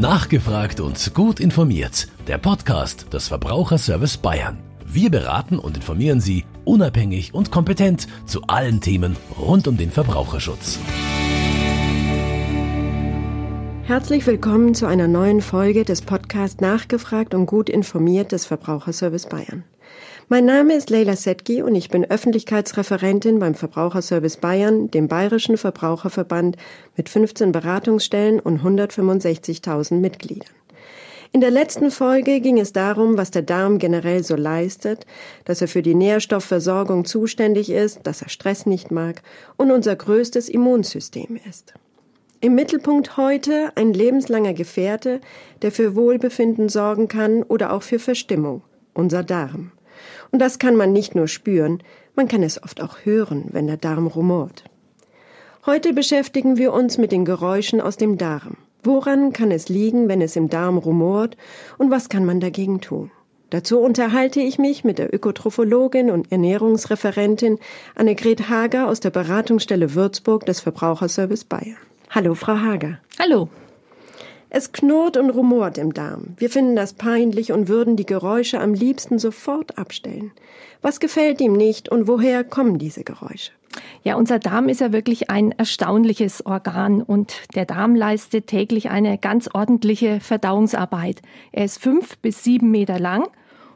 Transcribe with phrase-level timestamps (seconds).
[0.00, 2.08] Nachgefragt und gut informiert.
[2.26, 4.58] Der Podcast des Verbraucherservice Bayern.
[4.86, 10.78] Wir beraten und informieren Sie unabhängig und kompetent zu allen Themen rund um den Verbraucherschutz.
[13.82, 19.64] Herzlich willkommen zu einer neuen Folge des Podcasts Nachgefragt und gut informiert des Verbraucherservice Bayern.
[20.32, 26.56] Mein Name ist Leila Setki und ich bin Öffentlichkeitsreferentin beim Verbraucherservice Bayern, dem Bayerischen Verbraucherverband
[26.96, 30.54] mit 15 Beratungsstellen und 165.000 Mitgliedern.
[31.32, 35.04] In der letzten Folge ging es darum, was der Darm generell so leistet,
[35.46, 39.22] dass er für die Nährstoffversorgung zuständig ist, dass er Stress nicht mag
[39.56, 41.74] und unser größtes Immunsystem ist.
[42.40, 45.20] Im Mittelpunkt heute ein lebenslanger Gefährte,
[45.62, 48.62] der für Wohlbefinden sorgen kann oder auch für Verstimmung,
[48.94, 49.72] unser Darm.
[50.32, 51.82] Und das kann man nicht nur spüren,
[52.14, 54.64] man kann es oft auch hören, wenn der Darm rumort.
[55.66, 58.56] Heute beschäftigen wir uns mit den Geräuschen aus dem Darm.
[58.82, 61.36] Woran kann es liegen, wenn es im Darm rumort
[61.78, 63.10] und was kann man dagegen tun?
[63.50, 67.58] Dazu unterhalte ich mich mit der Ökotrophologin und Ernährungsreferentin
[67.96, 71.76] Annegret Hager aus der Beratungsstelle Würzburg des Verbraucherservice Bayern.
[72.10, 73.00] Hallo, Frau Hager.
[73.18, 73.48] Hallo.
[74.52, 76.34] Es knurrt und rumort im Darm.
[76.36, 80.32] Wir finden das peinlich und würden die Geräusche am liebsten sofort abstellen.
[80.82, 83.52] Was gefällt ihm nicht und woher kommen diese Geräusche?
[84.02, 89.18] Ja, unser Darm ist ja wirklich ein erstaunliches Organ und der Darm leistet täglich eine
[89.18, 91.22] ganz ordentliche Verdauungsarbeit.
[91.52, 93.28] Er ist fünf bis sieben Meter lang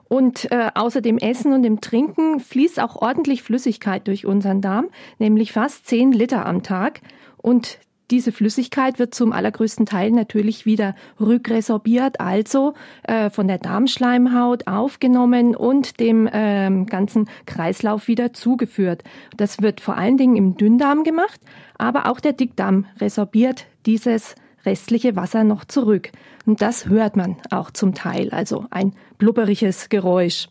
[0.09, 4.89] und äh, außer dem Essen und dem Trinken fließt auch ordentlich Flüssigkeit durch unseren Darm,
[5.21, 7.01] nämlich fast zehn Liter am Tag.
[7.37, 7.79] Und
[8.11, 12.75] diese Flüssigkeit wird zum allergrößten Teil natürlich wieder rückresorbiert, also
[13.05, 19.03] äh, von der Darmschleimhaut aufgenommen und dem äh, ganzen Kreislauf wieder zugeführt.
[19.37, 21.41] Das wird vor allen Dingen im Dünndarm gemacht,
[21.79, 24.35] aber auch der Dickdarm resorbiert dieses
[24.67, 26.11] restliche Wasser noch zurück.
[26.47, 30.49] Und das hört man auch zum Teil, also ein blubberiges Geräusch.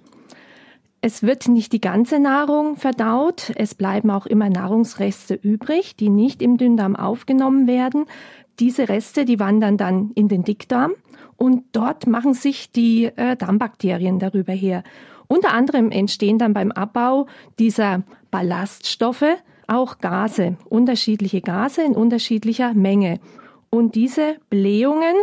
[1.05, 3.51] Es wird nicht die ganze Nahrung verdaut.
[3.57, 8.05] Es bleiben auch immer Nahrungsreste übrig, die nicht im Dünndarm aufgenommen werden.
[8.61, 10.93] Diese Reste, die wandern dann in den Dickdarm
[11.35, 14.81] und dort machen sich die äh, Darmbakterien darüber her.
[15.27, 17.27] Unter anderem entstehen dann beim Abbau
[17.59, 19.25] dieser Ballaststoffe
[19.67, 23.19] auch Gase, unterschiedliche Gase in unterschiedlicher Menge.
[23.69, 25.15] Und diese Blähungen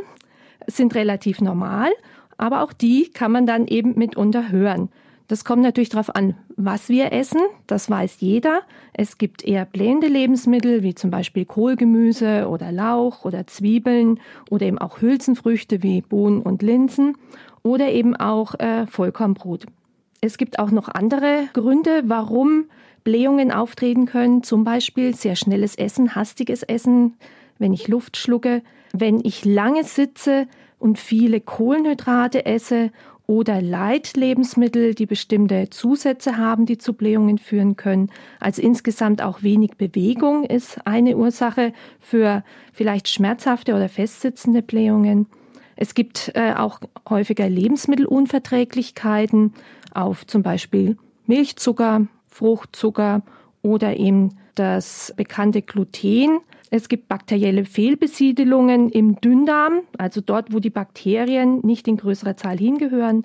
[0.66, 1.88] sind relativ normal,
[2.36, 4.90] aber auch die kann man dann eben mitunter hören.
[5.30, 7.40] Das kommt natürlich darauf an, was wir essen.
[7.68, 8.62] Das weiß jeder.
[8.92, 14.18] Es gibt eher blähende Lebensmittel, wie zum Beispiel Kohlgemüse oder Lauch oder Zwiebeln
[14.50, 17.16] oder eben auch Hülsenfrüchte wie Bohnen und Linsen
[17.62, 19.66] oder eben auch äh, Vollkornbrot.
[20.20, 22.64] Es gibt auch noch andere Gründe, warum
[23.04, 24.42] Blähungen auftreten können.
[24.42, 27.14] Zum Beispiel sehr schnelles Essen, hastiges Essen,
[27.56, 30.48] wenn ich Luft schlucke, wenn ich lange sitze
[30.80, 32.90] und viele Kohlenhydrate esse
[33.30, 38.10] oder Leitlebensmittel, die bestimmte Zusätze haben, die zu Blähungen führen können.
[38.40, 42.42] Also insgesamt auch wenig Bewegung ist eine Ursache für
[42.72, 45.26] vielleicht schmerzhafte oder festsitzende Blähungen.
[45.76, 49.54] Es gibt äh, auch häufiger Lebensmittelunverträglichkeiten
[49.94, 50.96] auf zum Beispiel
[51.28, 53.22] Milchzucker, Fruchtzucker
[53.62, 56.40] oder eben das bekannte Gluten.
[56.70, 62.58] Es gibt bakterielle Fehlbesiedelungen im Dünndarm, also dort, wo die Bakterien nicht in größerer Zahl
[62.58, 63.24] hingehören.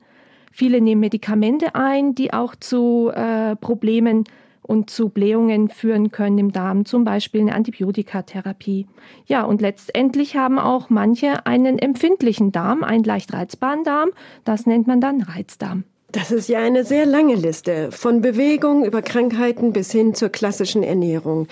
[0.51, 4.23] Viele nehmen Medikamente ein, die auch zu äh, Problemen
[4.61, 8.87] und zu Blähungen führen können im Darm, zum Beispiel eine Antibiotikatherapie.
[9.27, 14.09] Ja, und letztendlich haben auch manche einen empfindlichen Darm, einen leicht reizbaren Darm.
[14.43, 15.83] Das nennt man dann Reizdarm.
[16.15, 20.81] Das ist ja eine sehr lange Liste, von Bewegung über Krankheiten bis hin zur klassischen
[20.81, 21.49] Ernährung.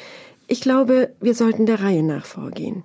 [0.47, 2.83] Ich glaube, wir sollten der Reihe nach vorgehen.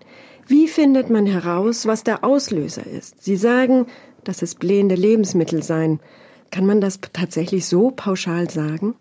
[0.49, 3.23] Wie findet man heraus, was der Auslöser ist?
[3.23, 3.87] Sie sagen,
[4.25, 6.01] dass es blähende Lebensmittel seien.
[6.51, 8.97] Kann man das tatsächlich so pauschal sagen?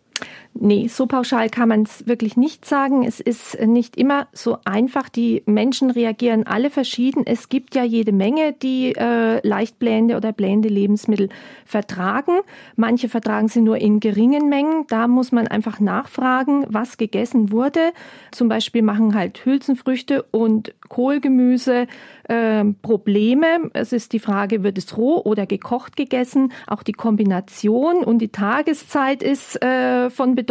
[0.59, 3.03] Nee, so pauschal kann man es wirklich nicht sagen.
[3.03, 5.07] Es ist nicht immer so einfach.
[5.09, 7.23] Die Menschen reagieren alle verschieden.
[7.25, 11.29] Es gibt ja jede Menge, die äh, leicht blähende oder blähende Lebensmittel
[11.65, 12.39] vertragen.
[12.75, 14.85] Manche vertragen sie nur in geringen Mengen.
[14.87, 17.91] Da muss man einfach nachfragen, was gegessen wurde.
[18.31, 21.85] Zum Beispiel machen halt Hülsenfrüchte und Kohlgemüse
[22.23, 23.69] äh, Probleme.
[23.73, 26.51] Es ist die Frage, wird es roh oder gekocht gegessen?
[26.65, 30.46] Auch die Kombination und die Tageszeit ist äh, von Bedeutung.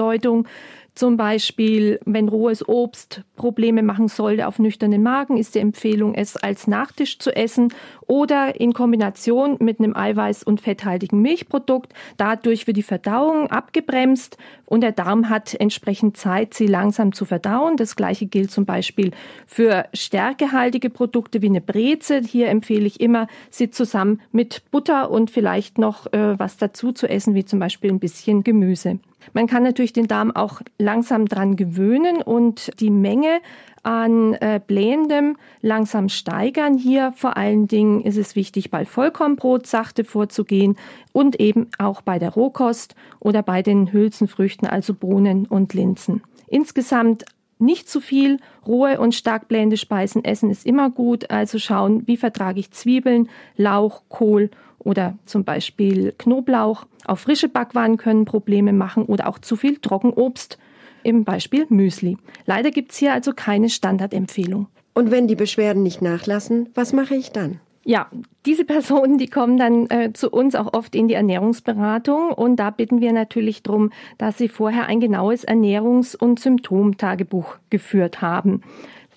[0.96, 6.38] Zum Beispiel, wenn rohes Obst Probleme machen sollte auf nüchternen Magen, ist die Empfehlung, es
[6.38, 7.68] als Nachtisch zu essen
[8.06, 11.92] oder in Kombination mit einem eiweiß- und fetthaltigen Milchprodukt.
[12.16, 17.76] Dadurch wird die Verdauung abgebremst und der Darm hat entsprechend Zeit, sie langsam zu verdauen.
[17.76, 19.10] Das gleiche gilt zum Beispiel
[19.46, 22.22] für stärkehaltige Produkte wie eine Breze.
[22.26, 27.06] Hier empfehle ich immer, sie zusammen mit Butter und vielleicht noch äh, was dazu zu
[27.06, 28.98] essen, wie zum Beispiel ein bisschen Gemüse.
[29.32, 33.40] Man kann natürlich den Darm auch langsam dran gewöhnen und die Menge
[33.82, 36.76] an äh, Blähendem langsam steigern.
[36.76, 40.76] Hier vor allen Dingen ist es wichtig, bei Vollkornbrot sachte vorzugehen
[41.12, 46.22] und eben auch bei der Rohkost oder bei den Hülsenfrüchten, also Bohnen und Linsen.
[46.48, 47.24] Insgesamt
[47.58, 51.30] nicht zu viel rohe und stark blähende Speisen essen ist immer gut.
[51.30, 56.86] Also schauen, wie vertrage ich Zwiebeln, Lauch, Kohl oder zum Beispiel Knoblauch.
[57.06, 60.58] Auch frische Backwaren können Probleme machen oder auch zu viel Trockenobst,
[61.02, 62.18] im Beispiel Müsli.
[62.46, 64.66] Leider gibt es hier also keine Standardempfehlung.
[64.92, 67.60] Und wenn die Beschwerden nicht nachlassen, was mache ich dann?
[67.88, 68.08] Ja,
[68.46, 72.70] diese Personen, die kommen dann äh, zu uns auch oft in die Ernährungsberatung und da
[72.70, 78.62] bitten wir natürlich darum, dass sie vorher ein genaues Ernährungs- und Symptomtagebuch geführt haben.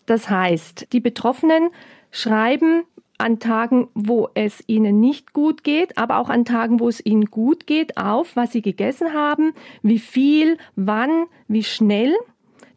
[0.05, 1.69] Das heißt, die Betroffenen
[2.11, 2.83] schreiben
[3.17, 7.25] an Tagen, wo es ihnen nicht gut geht, aber auch an Tagen, wo es ihnen
[7.25, 12.15] gut geht, auf, was sie gegessen haben, wie viel, wann, wie schnell.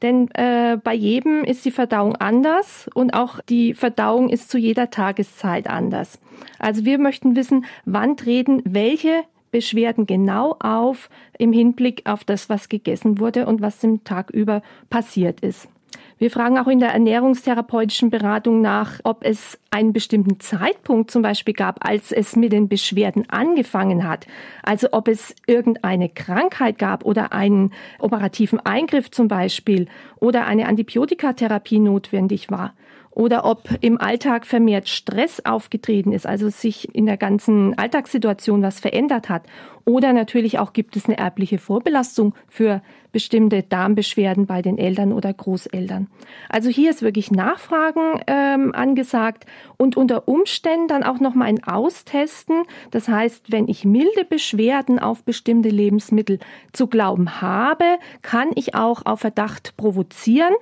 [0.02, 4.90] Denn äh, bei jedem ist die Verdauung anders und auch die Verdauung ist zu jeder
[4.90, 6.20] Tageszeit anders.
[6.58, 9.22] Also wir möchten wissen, wann treten welche
[9.52, 11.08] Beschwerden genau auf
[11.38, 15.68] im Hinblick auf das, was gegessen wurde und was im Tag über passiert ist.
[16.22, 21.52] Wir fragen auch in der ernährungstherapeutischen Beratung nach, ob es einen bestimmten Zeitpunkt zum Beispiel
[21.52, 24.28] gab, als es mit den Beschwerden angefangen hat.
[24.62, 29.88] Also ob es irgendeine Krankheit gab oder einen operativen Eingriff zum Beispiel
[30.20, 32.72] oder eine Antibiotikatherapie notwendig war
[33.14, 38.80] oder ob im Alltag vermehrt Stress aufgetreten ist, also sich in der ganzen Alltagssituation was
[38.80, 39.44] verändert hat.
[39.84, 45.32] Oder natürlich auch gibt es eine erbliche Vorbelastung für bestimmte Darmbeschwerden bei den Eltern oder
[45.32, 46.06] Großeltern.
[46.48, 49.44] Also hier ist wirklich Nachfragen ähm, angesagt
[49.76, 52.62] und unter Umständen dann auch noch mal ein Austesten.
[52.90, 56.38] Das heißt, wenn ich milde Beschwerden auf bestimmte Lebensmittel
[56.72, 60.54] zu glauben habe, kann ich auch auf Verdacht provozieren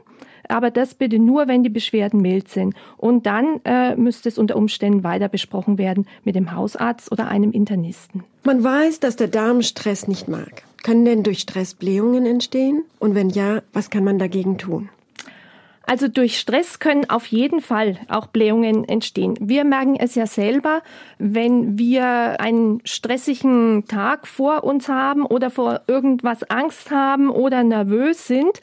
[0.50, 2.74] aber das bitte nur, wenn die Beschwerden mild sind.
[2.96, 7.52] Und dann äh, müsste es unter Umständen weiter besprochen werden mit dem Hausarzt oder einem
[7.52, 8.24] Internisten.
[8.44, 10.62] Man weiß, dass der Darm Stress nicht mag.
[10.82, 12.84] Können denn durch Stress Blähungen entstehen?
[12.98, 14.88] Und wenn ja, was kann man dagegen tun?
[15.90, 19.36] Also durch Stress können auf jeden Fall auch Blähungen entstehen.
[19.40, 20.82] Wir merken es ja selber,
[21.18, 28.28] wenn wir einen stressigen Tag vor uns haben oder vor irgendwas Angst haben oder nervös
[28.28, 28.60] sind,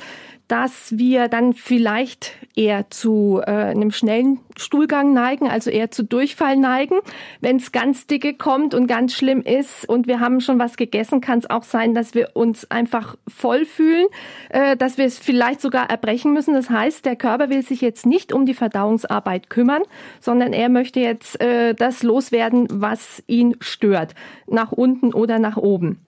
[0.48, 6.58] dass wir dann vielleicht eher zu äh, einem schnellen Stuhlgang neigen, also eher zu Durchfall
[6.58, 6.96] neigen.
[7.42, 11.22] Wenn es ganz dicke kommt und ganz schlimm ist und wir haben schon was gegessen,
[11.22, 14.08] kann es auch sein, dass wir uns einfach voll fühlen,
[14.50, 16.54] äh, dass wir es vielleicht sogar erbrechen müssen.
[16.54, 19.84] Das heißt, der Körper will sich jetzt nicht um die Verdauungsarbeit kümmern,
[20.22, 24.16] sondern er möchte jetzt äh, das loswerden, was ihn stört,
[24.48, 26.00] nach unten oder nach oben.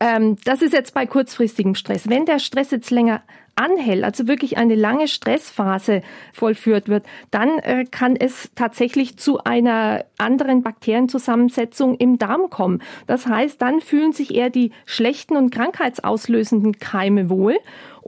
[0.00, 2.08] Ähm, das ist jetzt bei kurzfristigem Stress.
[2.08, 3.22] Wenn der Stress jetzt länger
[3.58, 6.02] anhält, also wirklich eine lange Stressphase
[6.32, 12.82] vollführt wird, dann äh, kann es tatsächlich zu einer anderen Bakterienzusammensetzung im Darm kommen.
[13.06, 17.56] Das heißt, dann fühlen sich eher die schlechten und krankheitsauslösenden Keime wohl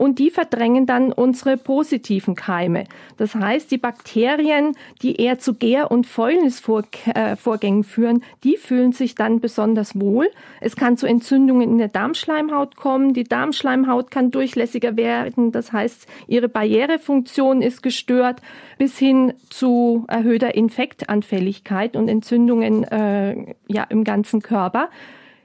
[0.01, 2.85] und die verdrängen dann unsere positiven Keime.
[3.17, 9.41] Das heißt, die Bakterien, die eher zu Gär- und Fäulnisvorgängen führen, die fühlen sich dann
[9.41, 10.29] besonders wohl.
[10.59, 13.13] Es kann zu Entzündungen in der Darmschleimhaut kommen.
[13.13, 15.40] Die Darmschleimhaut kann durchlässiger werden.
[15.49, 18.41] Das heißt, ihre Barrierefunktion ist gestört
[18.77, 24.89] bis hin zu erhöhter Infektanfälligkeit und Entzündungen äh, ja, im ganzen Körper.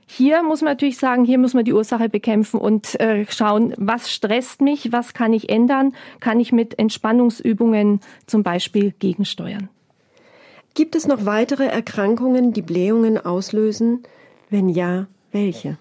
[0.09, 4.13] Hier muss man natürlich sagen, hier muss man die Ursache bekämpfen und äh, schauen, was
[4.13, 9.69] stresst mich, was kann ich ändern, kann ich mit Entspannungsübungen zum Beispiel gegensteuern.
[10.75, 14.03] Gibt es noch weitere Erkrankungen, die Blähungen auslösen?
[14.51, 15.79] Wenn ja, welche?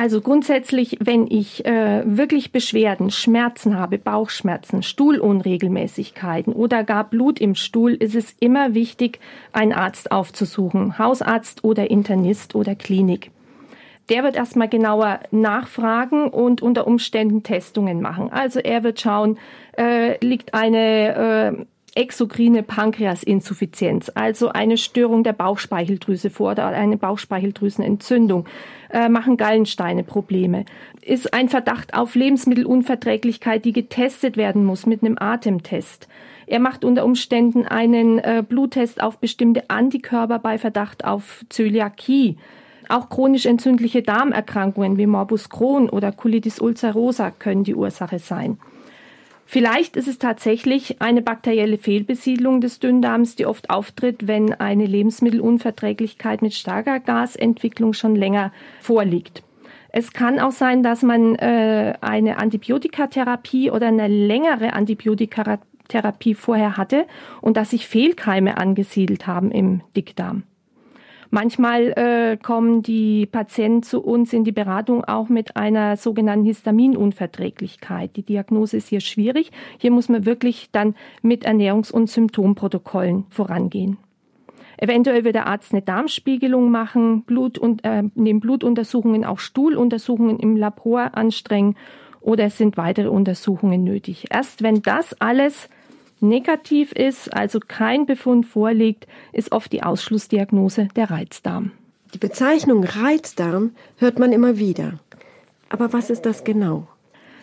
[0.00, 7.54] Also grundsätzlich, wenn ich äh, wirklich Beschwerden, Schmerzen habe, Bauchschmerzen, Stuhlunregelmäßigkeiten oder gar Blut im
[7.54, 9.20] Stuhl, ist es immer wichtig,
[9.52, 13.30] einen Arzt aufzusuchen, Hausarzt oder Internist oder Klinik.
[14.08, 18.32] Der wird erstmal genauer nachfragen und unter Umständen Testungen machen.
[18.32, 19.38] Also er wird schauen,
[19.76, 28.46] äh, liegt eine äh, exokrine Pankreasinsuffizienz, also eine Störung der Bauchspeicheldrüse vor oder eine Bauchspeicheldrüsenentzündung,
[28.90, 30.64] äh, machen Gallensteine Probleme.
[31.02, 36.08] Ist ein Verdacht auf Lebensmittelunverträglichkeit, die getestet werden muss mit einem Atemtest.
[36.46, 42.38] Er macht unter Umständen einen äh, Bluttest auf bestimmte Antikörper bei Verdacht auf Zöliakie.
[42.88, 48.58] Auch chronisch entzündliche Darmerkrankungen wie Morbus Crohn oder Colitis ulcerosa können die Ursache sein.
[49.52, 56.40] Vielleicht ist es tatsächlich eine bakterielle Fehlbesiedlung des Dünndarms, die oft auftritt, wenn eine Lebensmittelunverträglichkeit
[56.40, 59.42] mit starker Gasentwicklung schon länger vorliegt.
[59.88, 66.76] Es kann auch sein, dass man äh, eine Antibiotikatherapie oder eine längere Antibiotikatherapie Therapie vorher
[66.76, 67.06] hatte
[67.40, 70.44] und dass sich Fehlkeime angesiedelt haben im Dickdarm.
[71.30, 78.16] Manchmal äh, kommen die Patienten zu uns in die Beratung auch mit einer sogenannten Histaminunverträglichkeit.
[78.16, 79.52] Die Diagnose ist hier schwierig.
[79.78, 83.98] Hier muss man wirklich dann mit Ernährungs- und Symptomprotokollen vorangehen.
[84.76, 90.56] Eventuell wird der Arzt eine Darmspiegelung machen, Blut und, äh, neben Blutuntersuchungen auch Stuhluntersuchungen im
[90.56, 91.76] Labor anstrengen
[92.20, 94.26] oder es sind weitere Untersuchungen nötig.
[94.30, 95.68] Erst wenn das alles
[96.20, 101.72] negativ ist, also kein Befund vorliegt, ist oft die Ausschlussdiagnose der Reizdarm.
[102.14, 104.98] Die Bezeichnung Reizdarm hört man immer wieder.
[105.68, 106.88] Aber was ist das genau?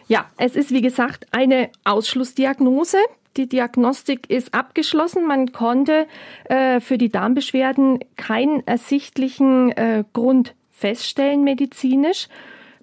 [0.08, 2.98] Ja, es ist wie gesagt eine Ausschlussdiagnose.
[3.38, 5.28] Die Diagnostik ist abgeschlossen.
[5.28, 6.08] Man konnte
[6.46, 12.28] äh, für die Darmbeschwerden keinen ersichtlichen äh, Grund feststellen medizinisch.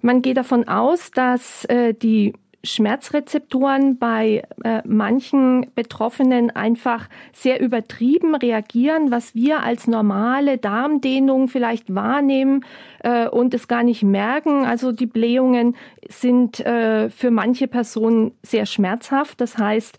[0.01, 2.33] Man geht davon aus, dass äh, die
[2.65, 11.93] Schmerzrezeptoren bei äh, manchen Betroffenen einfach sehr übertrieben reagieren, was wir als normale Darmdehnung vielleicht
[11.93, 12.65] wahrnehmen
[12.99, 14.65] äh, und es gar nicht merken.
[14.65, 15.75] Also die Blähungen
[16.09, 19.39] sind äh, für manche Personen sehr schmerzhaft.
[19.39, 19.97] Das heißt,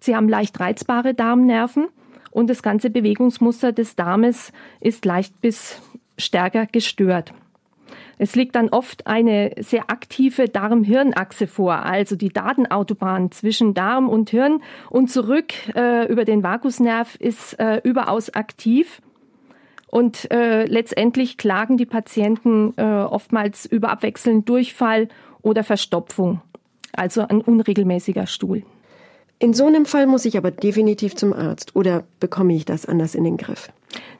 [0.00, 1.88] sie haben leicht reizbare Darmnerven
[2.30, 5.80] und das ganze Bewegungsmuster des Darmes ist leicht bis
[6.18, 7.32] stärker gestört.
[8.18, 14.30] Es liegt dann oft eine sehr aktive Darm-Hirn-Achse vor, also die Datenautobahn zwischen Darm und
[14.30, 19.00] Hirn und zurück äh, über den Vagusnerv ist äh, überaus aktiv.
[19.88, 25.08] Und äh, letztendlich klagen die Patienten äh, oftmals über abwechselnd Durchfall
[25.40, 26.40] oder Verstopfung,
[26.92, 28.64] also ein unregelmäßiger Stuhl.
[29.38, 33.14] In so einem Fall muss ich aber definitiv zum Arzt oder bekomme ich das anders
[33.14, 33.70] in den Griff?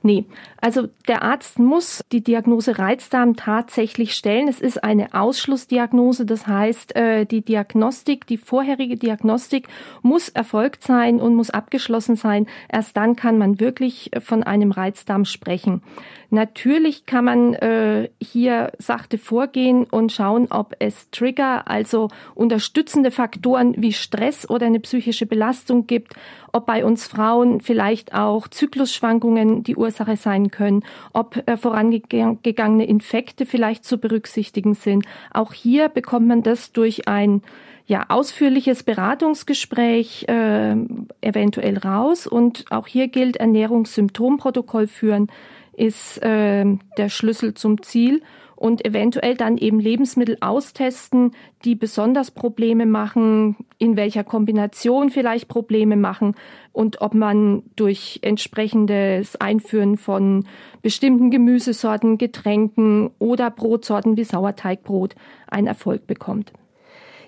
[0.06, 0.26] Nee,
[0.60, 4.48] also der Arzt muss die Diagnose Reizdarm tatsächlich stellen.
[4.48, 9.66] Es ist eine Ausschlussdiagnose, das heißt, äh, die Diagnostik, die vorherige Diagnostik
[10.02, 12.46] muss erfolgt sein und muss abgeschlossen sein.
[12.68, 15.80] Erst dann kann man wirklich von einem Reizdarm sprechen.
[16.28, 23.74] Natürlich kann man äh, hier sachte vorgehen und schauen, ob es Trigger, also unterstützende Faktoren
[23.78, 26.14] wie Stress oder eine psychische Belastung gibt,
[26.54, 33.44] ob bei uns Frauen vielleicht auch Zyklusschwankungen die Ursache sein können, ob äh, vorangegangene Infekte
[33.44, 35.04] vielleicht zu berücksichtigen sind.
[35.32, 37.42] Auch hier bekommt man das durch ein
[37.86, 40.76] ja, ausführliches Beratungsgespräch äh,
[41.20, 42.26] eventuell raus.
[42.26, 45.28] Und auch hier gilt Ernährungssymptomprotokoll führen
[45.76, 46.64] ist äh,
[46.96, 48.22] der Schlüssel zum Ziel
[48.64, 51.32] und eventuell dann eben Lebensmittel austesten,
[51.66, 56.34] die besonders Probleme machen, in welcher Kombination vielleicht Probleme machen
[56.72, 60.46] und ob man durch entsprechendes Einführen von
[60.80, 65.14] bestimmten Gemüsesorten, Getränken oder Brotsorten wie Sauerteigbrot
[65.46, 66.50] einen Erfolg bekommt.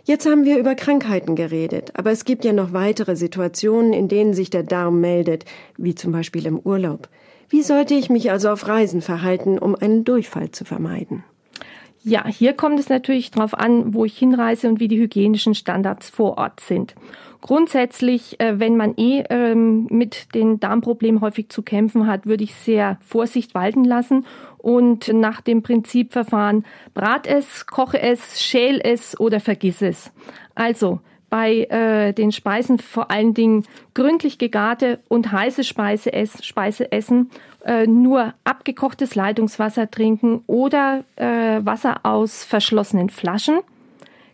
[0.04, 4.32] Jetzt haben wir über Krankheiten geredet, aber es gibt ja noch weitere Situationen, in denen
[4.32, 5.44] sich der Darm meldet,
[5.76, 7.10] wie zum Beispiel im Urlaub.
[7.48, 11.24] Wie sollte ich mich also auf Reisen verhalten, um einen Durchfall zu vermeiden?
[12.02, 16.08] Ja, hier kommt es natürlich darauf an, wo ich hinreise und wie die hygienischen Standards
[16.08, 16.94] vor Ort sind.
[17.40, 22.54] Grundsätzlich, äh, wenn man eh ähm, mit den Darmproblemen häufig zu kämpfen hat, würde ich
[22.54, 24.24] sehr Vorsicht walten lassen
[24.58, 30.12] und nach dem Prinzip verfahren, brat es, koche es, schäl es oder vergiss es.
[30.54, 33.64] Also bei äh, den Speisen vor allen Dingen
[33.94, 37.30] gründlich gegarte und heiße Speise, ess, Speise essen,
[37.64, 43.58] äh, nur abgekochtes Leitungswasser trinken oder äh, Wasser aus verschlossenen Flaschen.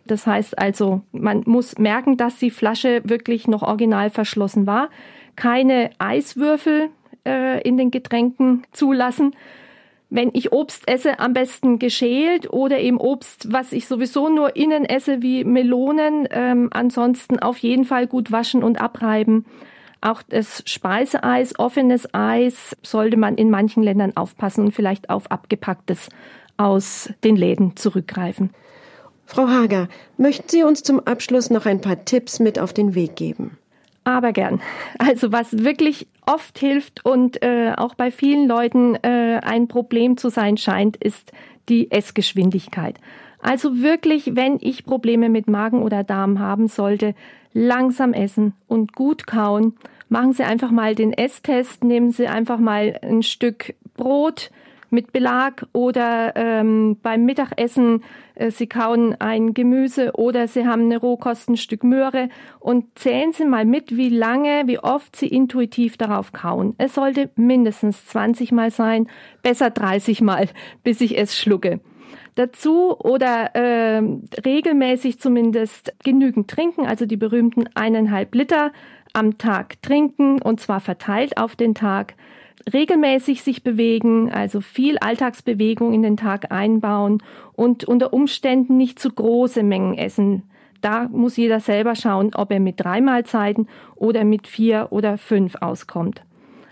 [0.05, 4.89] Das heißt also, man muss merken, dass die Flasche wirklich noch original verschlossen war.
[5.35, 6.89] Keine Eiswürfel
[7.25, 9.33] äh, in den Getränken zulassen
[10.13, 14.85] wenn ich Obst esse, am besten geschält oder eben Obst, was ich sowieso nur innen
[14.85, 16.27] esse, wie Melonen.
[16.29, 19.45] Ähm, ansonsten auf jeden Fall gut waschen und abreiben.
[20.01, 26.09] Auch das Speiseeis, offenes Eis, sollte man in manchen Ländern aufpassen und vielleicht auf abgepacktes
[26.57, 28.51] aus den Läden zurückgreifen.
[29.25, 33.15] Frau Hager, möchten Sie uns zum Abschluss noch ein paar Tipps mit auf den Weg
[33.15, 33.57] geben?
[34.03, 34.61] Aber gern.
[34.99, 40.29] Also was wirklich oft hilft und äh, auch bei vielen Leuten äh, ein Problem zu
[40.29, 41.31] sein scheint, ist
[41.69, 42.97] die Essgeschwindigkeit.
[43.41, 47.13] Also wirklich, wenn ich Probleme mit Magen oder Darm haben sollte,
[47.53, 49.73] langsam essen und gut kauen.
[50.09, 54.51] Machen Sie einfach mal den Esstest, nehmen Sie einfach mal ein Stück Brot,
[54.93, 58.03] mit Belag oder ähm, beim Mittagessen,
[58.35, 63.33] äh, Sie kauen ein Gemüse oder Sie haben eine Rohkost, ein Stück Möhre und zählen
[63.33, 66.75] Sie mal mit, wie lange, wie oft Sie intuitiv darauf kauen.
[66.77, 69.07] Es sollte mindestens 20 Mal sein,
[69.41, 70.47] besser 30 Mal,
[70.83, 71.81] bis ich es schlucke
[72.35, 74.01] dazu oder äh,
[74.43, 78.71] regelmäßig zumindest genügend trinken, also die berühmten eineinhalb Liter
[79.13, 82.15] am Tag trinken und zwar verteilt auf den Tag
[82.71, 87.21] regelmäßig sich bewegen, also viel Alltagsbewegung in den Tag einbauen
[87.53, 90.43] und unter Umständen nicht zu große Mengen essen.
[90.81, 95.55] Da muss jeder selber schauen, ob er mit drei Mahlzeiten oder mit vier oder fünf
[95.61, 96.23] auskommt.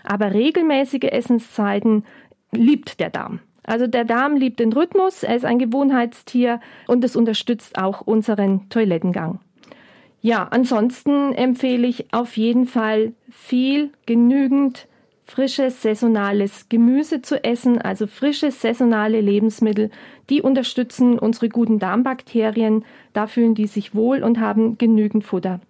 [0.04, 2.04] Aber regelmäßige Essenszeiten
[2.50, 3.40] liebt der Darm.
[3.64, 8.68] Also der Darm liebt den Rhythmus, er ist ein Gewohnheitstier und es unterstützt auch unseren
[8.68, 9.38] Toilettengang.
[10.20, 14.88] Ja, ansonsten empfehle ich auf jeden Fall viel, genügend
[15.24, 19.90] frisches saisonales Gemüse zu essen, also frische saisonale Lebensmittel,
[20.28, 25.60] die unterstützen unsere guten Darmbakterien, da fühlen die sich wohl und haben genügend Futter.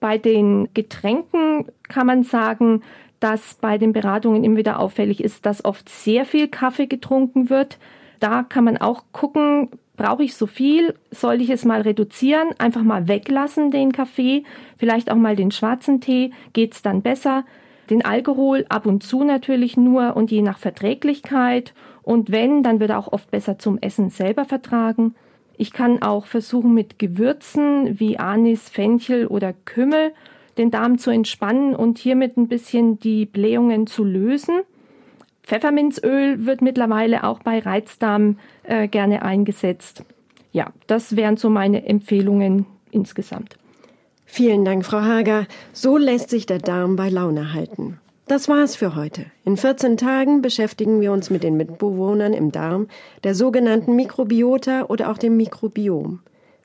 [0.00, 2.82] Bei den Getränken kann man sagen,
[3.20, 7.78] dass bei den Beratungen immer wieder auffällig ist, dass oft sehr viel Kaffee getrunken wird.
[8.20, 10.94] Da kann man auch gucken, brauche ich so viel?
[11.10, 12.48] Soll ich es mal reduzieren?
[12.58, 14.44] Einfach mal weglassen den Kaffee,
[14.76, 17.44] vielleicht auch mal den schwarzen Tee, geht es dann besser?
[17.90, 21.72] Den Alkohol ab und zu natürlich nur und je nach Verträglichkeit.
[22.02, 25.14] Und wenn, dann wird er auch oft besser zum Essen selber vertragen.
[25.56, 30.12] Ich kann auch versuchen, mit Gewürzen wie Anis, Fenchel oder Kümmel
[30.58, 34.60] den Darm zu entspannen und hiermit ein bisschen die Blähungen zu lösen.
[35.42, 40.04] Pfefferminzöl wird mittlerweile auch bei Reizdarm äh, gerne eingesetzt.
[40.52, 43.56] Ja, das wären so meine Empfehlungen insgesamt.
[44.26, 45.46] Vielen Dank, Frau Hager.
[45.72, 47.98] So lässt sich der Darm bei Laune halten.
[48.28, 49.26] Das war's für heute.
[49.44, 52.88] In 14 Tagen beschäftigen wir uns mit den Mitbewohnern im Darm,
[53.22, 56.18] der sogenannten Mikrobiota oder auch dem Mikrobiom.